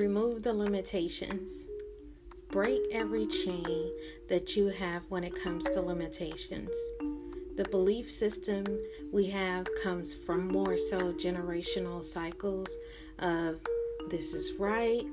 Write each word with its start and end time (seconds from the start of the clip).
Remove 0.00 0.42
the 0.42 0.52
limitations. 0.54 1.66
Break 2.48 2.80
every 2.90 3.26
chain 3.26 3.92
that 4.30 4.56
you 4.56 4.68
have 4.68 5.02
when 5.10 5.22
it 5.22 5.34
comes 5.34 5.66
to 5.66 5.82
limitations. 5.82 6.70
The 7.58 7.68
belief 7.70 8.10
system 8.10 8.64
we 9.12 9.26
have 9.26 9.66
comes 9.82 10.14
from 10.14 10.48
more 10.48 10.78
so 10.78 11.12
generational 11.12 12.02
cycles 12.02 12.78
of 13.18 13.60
this 14.08 14.32
is 14.32 14.54
right 14.58 15.04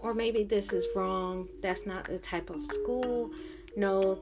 or 0.00 0.12
maybe 0.12 0.44
this 0.44 0.74
is 0.74 0.86
wrong. 0.94 1.48
That's 1.62 1.86
not 1.86 2.04
the 2.04 2.18
type 2.18 2.50
of 2.50 2.66
school. 2.66 3.30
No, 3.74 4.18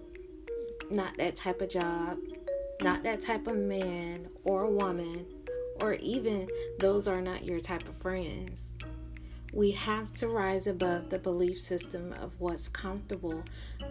not 0.93 1.17
that 1.17 1.35
type 1.35 1.61
of 1.61 1.71
job. 1.71 2.19
Not 2.83 3.03
that 3.03 3.21
type 3.21 3.49
of 3.49 3.57
man 3.57 4.29
or 4.45 4.69
woman. 4.69 5.27
Or 5.81 5.95
even 5.95 6.47
those 6.79 7.09
are 7.09 7.21
not 7.21 7.45
your 7.45 7.59
type 7.59 7.89
of 7.89 7.97
friends. 7.97 8.77
We 9.53 9.71
have 9.73 10.13
to 10.15 10.29
rise 10.29 10.67
above 10.67 11.11
the 11.11 11.19
belief 11.19 11.61
system 11.61 12.15
of 12.15 12.33
what's 12.39 12.69
comfortable 12.69 13.43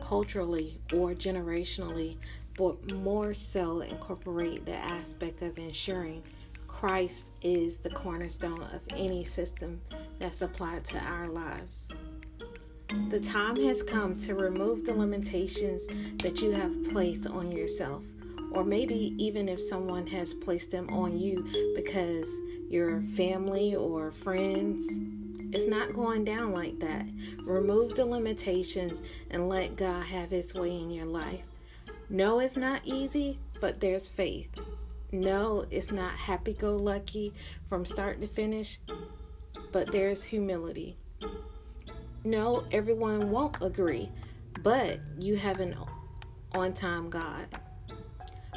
culturally 0.02 0.80
or 0.92 1.12
generationally 1.12 2.18
but 2.58 2.94
more 2.94 3.34
so 3.34 3.82
incorporate 3.82 4.66
the 4.66 4.76
aspect 4.76 5.42
of 5.42 5.58
ensuring 5.58 6.24
Christ 6.68 7.32
is 7.42 7.78
the 7.78 7.90
cornerstone 7.90 8.64
of 8.74 8.82
any 8.96 9.24
system 9.24 9.82
that's 10.20 10.42
applied 10.42 10.86
to 10.86 11.00
our 11.00 11.28
lives. 11.28 11.90
The 13.10 13.20
time 13.20 13.56
has 13.64 13.84
come 13.84 14.18
to 14.18 14.36
remove 14.36 14.86
the 14.86 14.94
limitations 14.94 15.88
that 16.24 16.42
you 16.42 16.52
have 16.52 16.84
placed 16.92 17.28
on 17.28 17.52
yourself, 17.52 18.04
or 18.52 18.64
maybe 18.64 19.14
even 19.18 19.48
if 19.48 19.60
someone 19.60 20.08
has 20.08 20.34
placed 20.34 20.72
them 20.72 20.90
on 20.90 21.18
you 21.18 21.46
because 21.76 22.40
your 22.70 23.02
family 23.02 23.76
or 23.76 24.12
friends. 24.12 25.00
It's 25.54 25.68
not 25.68 25.94
going 25.94 26.24
down 26.24 26.54
like 26.54 26.80
that. 26.80 27.06
Remove 27.44 27.96
the 27.96 28.06
limitations 28.06 29.04
and 29.30 29.50
let 29.50 29.76
God 29.76 30.04
have 30.06 30.32
His 30.32 30.54
way 30.54 30.78
in 30.78 30.92
your 30.92 31.06
life. 31.06 31.42
No, 32.10 32.40
it's 32.40 32.58
not 32.58 32.82
easy, 32.84 33.40
but 33.60 33.80
there's 33.80 34.08
faith. 34.08 34.50
No, 35.12 35.66
it's 35.70 35.92
not 35.92 36.14
happy 36.14 36.54
go 36.54 36.76
lucky 36.76 37.34
from 37.68 37.86
start 37.86 38.22
to 38.22 38.28
finish, 38.28 38.80
but 39.72 39.92
there's 39.92 40.24
humility. 40.24 40.98
No, 42.24 42.64
everyone 42.72 43.30
won't 43.30 43.62
agree, 43.62 44.10
but 44.64 45.00
you 45.20 45.36
have 45.36 45.60
an 45.60 45.76
on 46.54 46.74
time 46.74 47.10
God. 47.10 47.48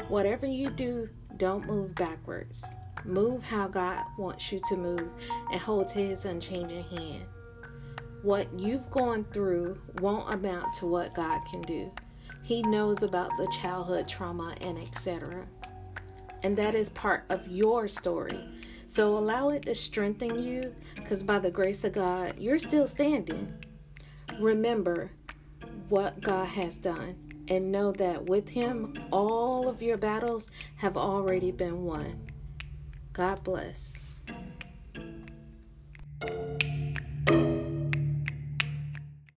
Whatever 0.08 0.46
you 0.46 0.70
do, 0.70 1.08
don't 1.36 1.66
move 1.66 1.94
backwards. 1.94 2.76
Move 3.05 3.42
how 3.42 3.69
God 3.69 4.05
wants 4.16 4.50
you 4.50 4.60
to 4.69 4.77
move 4.77 5.08
and 5.50 5.60
hold 5.60 5.88
to 5.88 5.98
His 5.98 6.24
unchanging 6.24 6.84
hand. 6.84 7.24
What 8.22 8.48
you've 8.58 8.91
gone 8.91 9.24
through 9.33 9.78
won't 10.00 10.33
amount 10.33 10.72
to 10.74 10.86
what 10.86 11.14
God 11.14 11.42
can 11.50 11.61
do. 11.62 11.92
He 12.42 12.62
knows 12.62 13.02
about 13.02 13.30
the 13.36 13.46
childhood 13.61 14.08
trauma 14.08 14.55
and 14.62 14.78
etc. 14.78 15.46
And 16.42 16.56
that 16.56 16.74
is 16.74 16.88
part 16.91 17.24
of 17.28 17.46
your 17.48 17.88
story. 17.88 18.48
So 18.86 19.16
allow 19.18 19.50
it 19.50 19.62
to 19.62 19.74
strengthen 19.74 20.42
you 20.42 20.74
because 20.94 21.22
by 21.22 21.39
the 21.39 21.50
grace 21.50 21.84
of 21.84 21.92
God, 21.92 22.34
you're 22.39 22.58
still 22.58 22.86
standing. 22.86 23.52
Remember 24.39 25.11
what 25.89 26.20
God 26.20 26.46
has 26.46 26.78
done 26.78 27.16
and 27.48 27.70
know 27.70 27.92
that 27.92 28.24
with 28.24 28.48
Him, 28.48 28.94
all 29.11 29.68
of 29.68 29.83
your 29.83 29.98
battles 29.98 30.50
have 30.77 30.96
already 30.96 31.50
been 31.50 31.84
won. 31.84 32.30
God 33.14 33.44
bless. 33.44 33.94